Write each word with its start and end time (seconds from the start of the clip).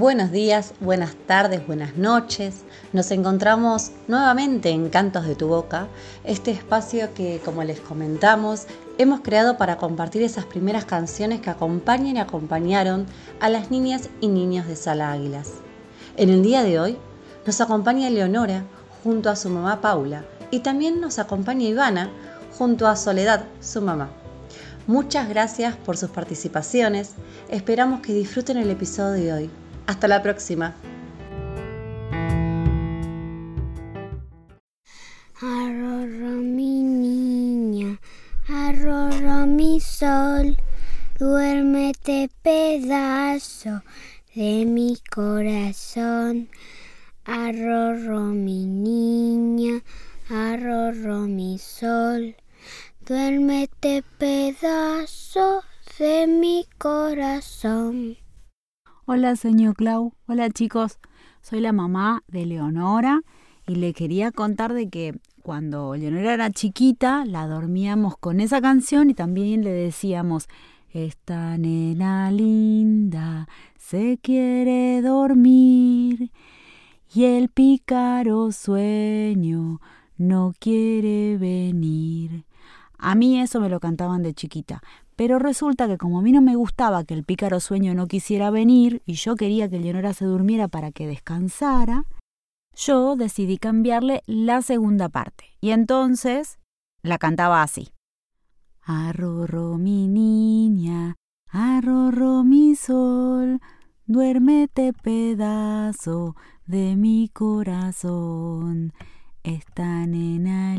Buenos 0.00 0.32
días, 0.32 0.72
buenas 0.80 1.14
tardes, 1.26 1.66
buenas 1.66 1.98
noches. 1.98 2.62
Nos 2.94 3.10
encontramos 3.10 3.90
nuevamente 4.08 4.70
en 4.70 4.88
Cantos 4.88 5.26
de 5.26 5.34
tu 5.34 5.48
Boca, 5.48 5.88
este 6.24 6.52
espacio 6.52 7.12
que, 7.12 7.42
como 7.44 7.64
les 7.64 7.80
comentamos, 7.80 8.64
hemos 8.96 9.20
creado 9.20 9.58
para 9.58 9.76
compartir 9.76 10.22
esas 10.22 10.46
primeras 10.46 10.86
canciones 10.86 11.42
que 11.42 11.50
acompañan 11.50 12.16
y 12.16 12.18
acompañaron 12.18 13.04
a 13.40 13.50
las 13.50 13.70
niñas 13.70 14.08
y 14.22 14.28
niños 14.28 14.66
de 14.66 14.74
Sala 14.74 15.12
Águilas. 15.12 15.50
En 16.16 16.30
el 16.30 16.42
día 16.42 16.62
de 16.62 16.80
hoy 16.80 16.96
nos 17.44 17.60
acompaña 17.60 18.08
Leonora 18.08 18.64
junto 19.04 19.28
a 19.28 19.36
su 19.36 19.50
mamá 19.50 19.82
Paula 19.82 20.24
y 20.50 20.60
también 20.60 21.02
nos 21.02 21.18
acompaña 21.18 21.68
Ivana 21.68 22.08
junto 22.56 22.88
a 22.88 22.96
Soledad, 22.96 23.44
su 23.60 23.82
mamá. 23.82 24.08
Muchas 24.86 25.28
gracias 25.28 25.76
por 25.76 25.98
sus 25.98 26.08
participaciones. 26.08 27.16
Esperamos 27.50 28.00
que 28.00 28.14
disfruten 28.14 28.56
el 28.56 28.70
episodio 28.70 29.12
de 29.12 29.32
hoy. 29.34 29.50
Hasta 29.90 30.06
la 30.06 30.22
próxima. 30.22 30.76
Arrorro 35.42 36.36
mi 36.58 36.84
niña, 36.84 37.98
arrorro 38.48 39.48
mi 39.48 39.80
sol, 39.80 40.56
duérmete 41.18 42.30
pedazo 42.40 43.82
de 44.32 44.64
mi 44.64 44.96
corazón. 45.12 46.50
Arrorro 47.24 48.20
mi 48.20 48.66
niña, 48.66 49.82
arrorro 50.28 51.22
mi 51.22 51.58
sol, 51.58 52.36
duérmete 53.04 54.04
pedazo 54.18 55.64
de 55.98 56.28
mi 56.28 56.64
corazón. 56.78 58.18
Hola, 59.12 59.34
señor 59.34 59.74
Clau. 59.74 60.14
Hola, 60.28 60.50
chicos. 60.50 61.00
Soy 61.42 61.58
la 61.58 61.72
mamá 61.72 62.22
de 62.28 62.46
Leonora 62.46 63.22
y 63.66 63.74
le 63.74 63.92
quería 63.92 64.30
contar 64.30 64.72
de 64.72 64.88
que 64.88 65.18
cuando 65.42 65.96
Leonora 65.96 66.32
era 66.32 66.50
chiquita 66.52 67.24
la 67.24 67.48
dormíamos 67.48 68.16
con 68.16 68.38
esa 68.38 68.60
canción 68.60 69.10
y 69.10 69.14
también 69.14 69.64
le 69.64 69.72
decíamos, 69.72 70.46
esta 70.90 71.58
nena 71.58 72.30
linda 72.30 73.48
se 73.76 74.16
quiere 74.22 75.02
dormir 75.02 76.30
y 77.12 77.24
el 77.24 77.48
pícaro 77.48 78.52
sueño 78.52 79.80
no 80.18 80.54
quiere 80.60 81.36
venir. 81.36 82.44
A 83.02 83.14
mí 83.14 83.40
eso 83.40 83.60
me 83.60 83.70
lo 83.70 83.80
cantaban 83.80 84.22
de 84.22 84.34
chiquita, 84.34 84.82
pero 85.16 85.38
resulta 85.38 85.88
que 85.88 85.96
como 85.96 86.18
a 86.18 86.22
mí 86.22 86.32
no 86.32 86.42
me 86.42 86.54
gustaba 86.54 87.04
que 87.04 87.14
el 87.14 87.24
pícaro 87.24 87.58
sueño 87.58 87.94
no 87.94 88.06
quisiera 88.06 88.50
venir 88.50 89.02
y 89.06 89.14
yo 89.14 89.36
quería 89.36 89.70
que 89.70 89.80
Leonora 89.80 90.12
se 90.12 90.26
durmiera 90.26 90.68
para 90.68 90.92
que 90.92 91.06
descansara, 91.06 92.04
yo 92.74 93.16
decidí 93.16 93.56
cambiarle 93.56 94.22
la 94.26 94.60
segunda 94.60 95.08
parte. 95.08 95.44
Y 95.62 95.70
entonces 95.70 96.58
la 97.02 97.16
cantaba 97.16 97.62
así. 97.62 97.88
Arrorro 98.82 99.78
mi 99.78 100.06
niña, 100.06 101.16
arrorro 101.48 102.44
mi 102.44 102.74
sol, 102.74 103.60
duérmete 104.04 104.92
pedazo 104.92 106.36
de 106.66 106.96
mi 106.96 107.30
corazón. 107.30 108.92
Esta 109.42 110.06
nena 110.06 110.69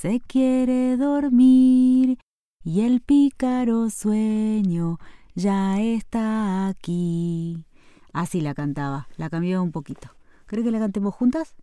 se 0.00 0.20
quiere 0.20 0.96
dormir 0.96 2.18
y 2.64 2.80
el 2.80 3.02
pícaro 3.02 3.90
sueño 3.90 4.98
ya 5.34 5.78
está 5.78 6.68
aquí. 6.68 7.66
Así 8.14 8.40
la 8.40 8.54
cantaba, 8.54 9.08
la 9.18 9.28
cambié 9.28 9.58
un 9.58 9.72
poquito. 9.72 10.08
¿Cree 10.46 10.64
que 10.64 10.70
la 10.70 10.78
cantemos 10.78 11.14
juntas? 11.14 11.54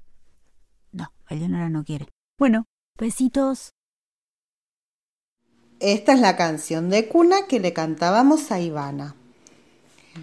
No, 0.92 1.12
Eleonora 1.30 1.70
no 1.70 1.84
quiere. 1.84 2.10
Bueno, 2.38 2.66
besitos. 3.00 3.72
Esta 5.80 6.14
es 6.14 6.20
la 6.20 6.36
canción 6.36 6.92
de 6.92 7.08
cuna 7.08 7.48
que 7.50 7.60
le 7.60 7.74
cantábamos 7.74 8.52
a 8.52 8.60
Ivana. 8.60 9.16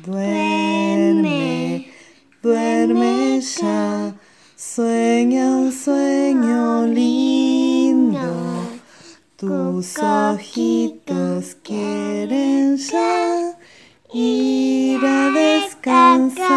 Duerme, 0.06 1.90
duerme 2.40 3.40
ya, 3.40 4.14
sueña 4.54 5.56
un 5.56 5.72
sueño 5.72 6.86
lindo. 6.86 7.43
Tus 9.46 9.98
ojitos 9.98 11.56
quieren 11.62 12.78
ya 12.78 13.58
ir 14.14 15.04
a 15.04 15.30
descansar. 15.30 16.48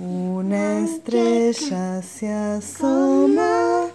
Una 0.00 0.80
estrella 0.80 2.02
se 2.02 2.32
asoma. 2.32 3.86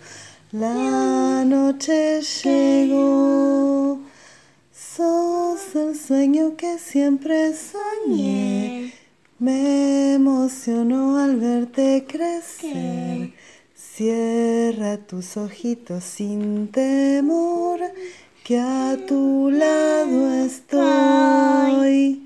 La 0.53 1.44
noche 1.44 2.22
llegó. 2.22 4.00
Sos 4.73 5.75
el 5.75 5.95
sueño 6.41 6.57
que 6.57 6.79
siempre 6.79 7.53
soñé. 7.53 8.94
Me 9.40 10.13
emocionó 10.16 11.18
al 11.18 11.38
verte 11.38 12.06
crecer. 12.07 13.34
Cierra 13.75 14.97
tus 14.97 15.38
ojitos 15.38 16.03
sin 16.03 16.69
temor, 16.69 17.79
que 18.44 18.59
a 18.59 18.97
tu 19.07 19.50
lado 19.52 20.34
estoy. 20.46 22.21